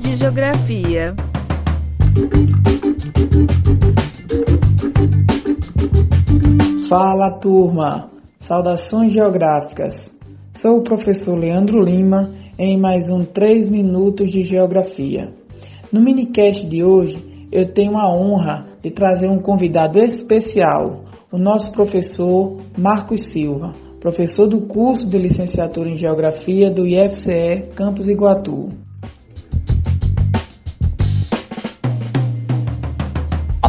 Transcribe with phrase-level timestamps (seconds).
[0.00, 1.14] de geografia.
[6.88, 8.10] Fala turma,
[8.40, 10.12] saudações geográficas.
[10.54, 15.32] Sou o professor Leandro Lima em mais um 3 minutos de geografia.
[15.92, 21.72] No minicast de hoje, eu tenho a honra de trazer um convidado especial, o nosso
[21.72, 28.83] professor Marcos Silva, professor do curso de licenciatura em Geografia do IFCE Campus Iguatu.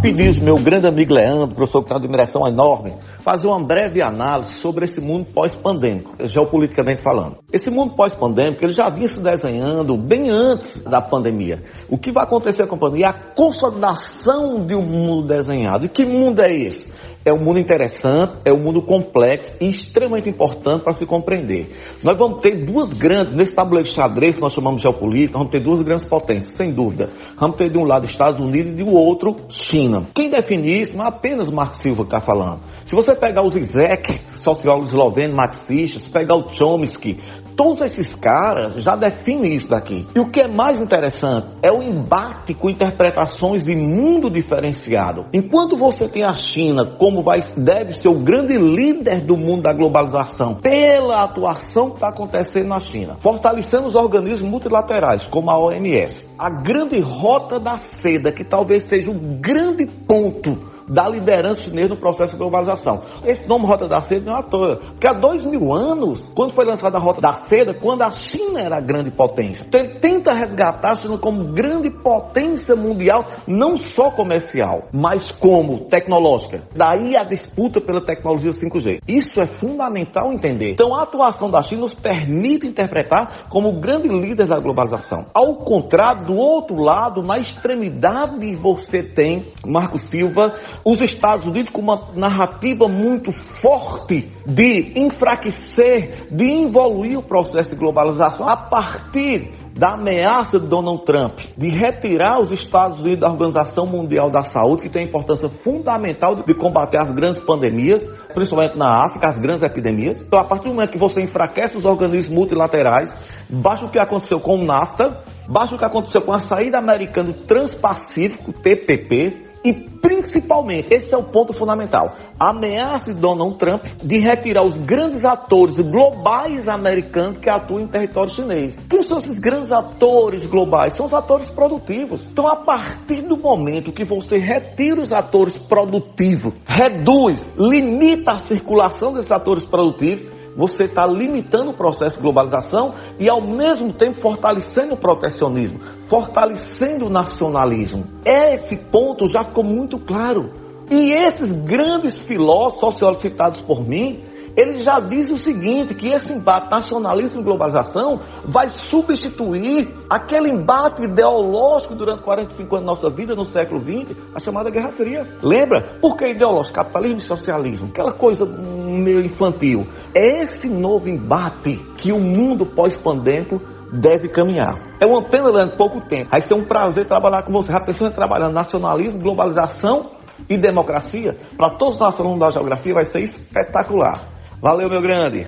[0.00, 2.94] Pedido meu grande amigo Leandro, professor que tem uma admiração enorme,
[3.28, 7.36] fazer uma breve análise sobre esse mundo pós-pandêmico, geopoliticamente falando.
[7.52, 11.62] Esse mundo pós-pandêmico, ele já vinha se desenhando bem antes da pandemia.
[11.90, 15.84] O que vai acontecer com a pandemia a consolidação de um mundo desenhado.
[15.84, 16.96] E que mundo é esse?
[17.28, 21.66] é um mundo interessante, é um mundo complexo e extremamente importante para se compreender.
[22.02, 25.50] Nós vamos ter duas grandes, nesse tabuleiro de xadrez que nós chamamos de geopolítica, vamos
[25.50, 27.10] ter duas grandes potências, sem dúvida.
[27.38, 30.04] Vamos ter de um lado Estados Unidos e do outro China.
[30.14, 32.60] Quem define isso não é apenas Marco Silva que está falando.
[32.88, 37.20] Se você pegar o Zizek, sociólogo esloveno, marxista, pegar o Chomsky,
[37.54, 40.06] todos esses caras já definem isso daqui.
[40.16, 45.26] E o que é mais interessante é o embate com interpretações de mundo diferenciado.
[45.34, 49.74] Enquanto você tem a China como vai, deve ser o grande líder do mundo da
[49.74, 56.24] globalização, pela atuação que está acontecendo na China, fortalecendo os organismos multilaterais, como a OMS,
[56.38, 61.96] a grande rota da seda, que talvez seja o grande ponto da liderança chinesa no
[61.96, 63.02] processo de globalização.
[63.24, 66.52] Esse nome Rota da Seda não é à toa, porque há dois mil anos, quando
[66.52, 69.64] foi lançada a Rota da Seda, quando a China era a grande potência.
[69.66, 75.88] Então ele tenta resgatar a China como grande potência mundial, não só comercial, mas como
[75.88, 76.62] tecnológica.
[76.74, 79.00] Daí a disputa pela tecnologia 5G.
[79.06, 80.72] Isso é fundamental entender.
[80.72, 85.26] Então a atuação da China nos permite interpretar como grande líder da globalização.
[85.34, 90.52] Ao contrário, do outro lado, na extremidade você tem Marco Silva
[90.84, 97.76] os Estados Unidos com uma narrativa muito forte de enfraquecer, de evoluir o processo de
[97.76, 103.86] globalização a partir da ameaça de Donald Trump de retirar os Estados Unidos da Organização
[103.86, 109.28] Mundial da Saúde, que tem importância fundamental de combater as grandes pandemias, principalmente na África,
[109.28, 110.20] as grandes epidemias.
[110.20, 113.12] Então, a partir do momento que você enfraquece os organismos multilaterais,
[113.48, 117.32] basta o que aconteceu com o NAFTA, basta o que aconteceu com a saída americana
[117.32, 123.82] do Transpacífico, TPP, e principalmente, esse é o ponto fundamental, a ameaça de Donald Trump
[124.02, 128.76] de retirar os grandes atores globais americanos que atuam em território chinês.
[128.88, 130.96] Quem são esses grandes atores globais?
[130.96, 132.26] São os atores produtivos.
[132.30, 139.12] Então, a partir do momento que você retira os atores produtivos, reduz, limita a circulação
[139.12, 144.94] desses atores produtivos, você está limitando o processo de globalização e, ao mesmo tempo, fortalecendo
[144.94, 148.02] o protecionismo, fortalecendo o nacionalismo.
[148.26, 150.50] Esse ponto já ficou muito claro.
[150.90, 154.20] E esses grandes filósofos, sociólogos citados por mim,
[154.58, 161.04] ele já diz o seguinte, que esse embate nacionalismo e globalização vai substituir aquele embate
[161.04, 165.24] ideológico durante 45 anos da nossa vida, no século XX, a chamada Guerra Fria.
[165.40, 165.98] Lembra?
[166.02, 166.74] Por que ideológico?
[166.74, 167.86] Capitalismo e socialismo.
[167.86, 169.86] Aquela coisa meio infantil.
[170.12, 173.60] É esse novo embate que o mundo pós-pandêmico
[173.92, 174.74] deve caminhar.
[175.00, 176.30] É uma pena, Leandro, pouco tempo.
[176.32, 177.72] Aí tem um prazer trabalhar com você.
[177.72, 180.10] Já pensou em trabalhar nacionalismo, globalização
[180.50, 181.36] e democracia?
[181.56, 184.37] Para todos os nossos alunos da geografia vai ser espetacular.
[184.60, 185.46] Valeu, meu grande!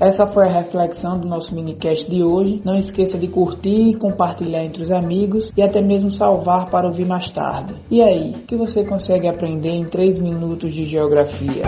[0.00, 2.60] Essa foi a reflexão do nosso minicast de hoje.
[2.64, 7.30] Não esqueça de curtir, compartilhar entre os amigos e até mesmo salvar para ouvir mais
[7.32, 7.74] tarde.
[7.88, 11.62] E aí, o que você consegue aprender em 3 minutos de geografia?